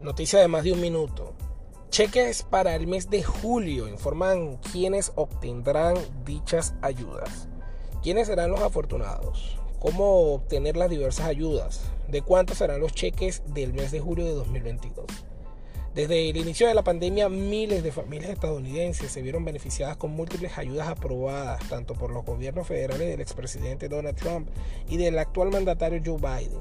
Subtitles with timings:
[0.00, 1.32] Noticia de más de un minuto.
[1.88, 7.48] Cheques para el mes de julio informan quiénes obtendrán dichas ayudas.
[8.02, 9.58] ¿Quiénes serán los afortunados?
[9.78, 11.80] ¿Cómo obtener las diversas ayudas?
[12.08, 15.06] ¿De cuántos serán los cheques del mes de julio de 2022?
[15.94, 20.58] Desde el inicio de la pandemia, miles de familias estadounidenses se vieron beneficiadas con múltiples
[20.58, 24.50] ayudas aprobadas tanto por los gobiernos federales del expresidente Donald Trump
[24.90, 26.60] y del actual mandatario Joe Biden,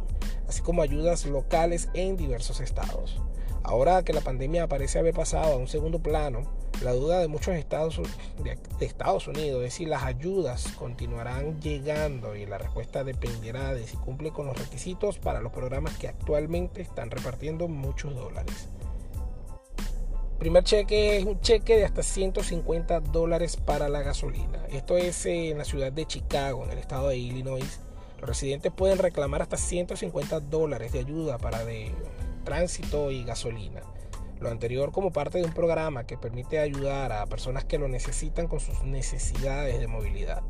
[0.55, 3.21] así como ayudas locales en diversos estados.
[3.61, 6.43] Ahora que la pandemia parece haber pasado a un segundo plano,
[6.81, 7.99] la duda de muchos estados
[8.41, 13.97] de, Estados Unidos es si las ayudas continuarán llegando y la respuesta dependerá de si
[13.97, 18.69] cumple con los requisitos para los programas que actualmente están repartiendo muchos dólares.
[20.39, 24.65] Primer cheque es un cheque de hasta 150 dólares para la gasolina.
[24.71, 27.81] Esto es en la ciudad de Chicago, en el estado de Illinois.
[28.25, 31.91] Los residentes pueden reclamar hasta 150 dólares de ayuda para de
[32.43, 33.83] tránsito y gasolina.
[34.39, 38.47] Lo anterior como parte de un programa que permite ayudar a personas que lo necesitan
[38.47, 40.41] con sus necesidades de movilidad.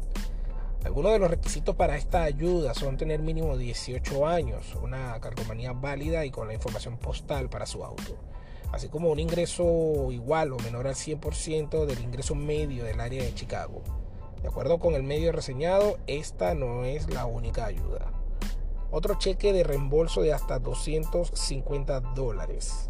[0.86, 6.23] Algunos de los requisitos para esta ayuda son tener mínimo 18 años, una cargomanía válida
[6.23, 8.17] y con la información postal para su auto,
[8.71, 13.36] así como un ingreso igual o menor al 100% del ingreso medio del área de
[13.36, 13.83] Chicago.
[14.41, 18.11] De acuerdo con el medio reseñado, esta no es la única ayuda
[18.95, 22.89] otro cheque de reembolso de hasta 250 dólares.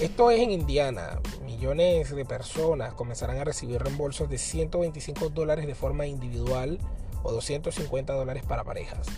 [0.00, 1.20] Esto es en Indiana.
[1.44, 6.78] Millones de personas comenzarán a recibir reembolsos de 125 dólares de forma individual
[7.24, 9.08] o 250 dólares para parejas.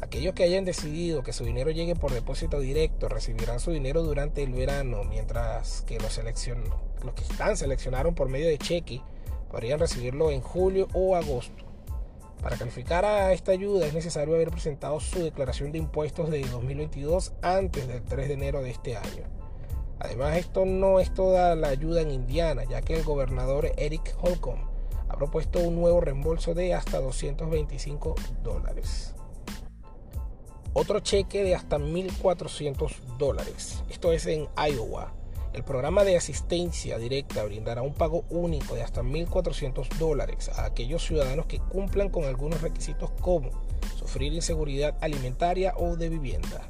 [0.00, 4.44] Aquellos que hayan decidido que su dinero llegue por depósito directo recibirán su dinero durante
[4.44, 6.20] el verano, mientras que los,
[7.02, 9.02] los que están seleccionaron por medio de cheque
[9.50, 11.64] podrían recibirlo en julio o agosto.
[12.42, 17.32] Para calificar a esta ayuda es necesario haber presentado su declaración de impuestos de 2022
[17.42, 19.24] antes del 3 de enero de este año.
[19.98, 24.60] Además, esto no es toda la ayuda en Indiana, ya que el gobernador Eric Holcomb
[25.08, 29.14] ha propuesto un nuevo reembolso de hasta 225 dólares.
[30.74, 33.82] Otro cheque de hasta 1.400 dólares.
[33.88, 35.14] Esto es en Iowa.
[35.56, 41.02] El programa de asistencia directa brindará un pago único de hasta 1.400 dólares a aquellos
[41.02, 43.48] ciudadanos que cumplan con algunos requisitos como
[43.98, 46.68] sufrir inseguridad alimentaria o de vivienda.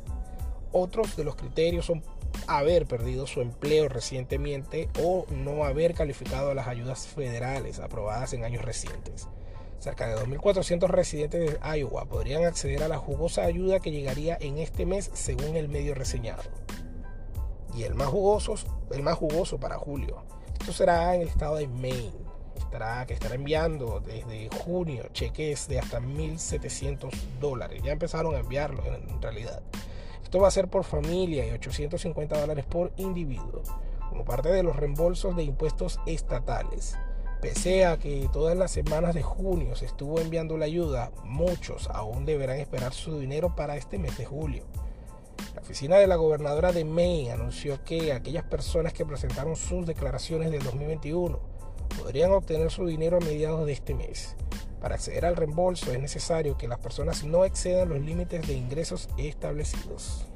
[0.71, 2.05] Otros de los criterios son
[2.47, 8.45] haber perdido su empleo recientemente o no haber calificado a las ayudas federales aprobadas en
[8.45, 9.27] años recientes.
[9.81, 14.59] Cerca de 2.400 residentes de Iowa podrían acceder a la jugosa ayuda que llegaría en
[14.59, 16.45] este mes según el medio reseñado
[17.77, 18.55] y el más jugoso,
[18.91, 20.25] el más jugoso para julio.
[20.59, 22.27] Esto será en el estado de Maine.
[22.57, 27.83] Estará, que estará enviando desde junio cheques de hasta 1.700 dólares.
[27.85, 29.63] Ya empezaron a enviarlo en realidad.
[30.25, 33.63] Esto va a ser por familia y 850 dólares por individuo,
[34.09, 36.99] como parte de los reembolsos de impuestos estatales.
[37.41, 42.25] Pese a que todas las semanas de junio se estuvo enviando la ayuda, muchos aún
[42.25, 44.65] deberán esperar su dinero para este mes de julio.
[45.57, 50.51] La oficina de la gobernadora de Maine anunció que aquellas personas que presentaron sus declaraciones
[50.51, 51.41] del 2021
[51.99, 54.37] podrían obtener su dinero a mediados de este mes.
[54.83, 59.09] Para acceder al reembolso es necesario que las personas no excedan los límites de ingresos
[59.17, 60.27] establecidos.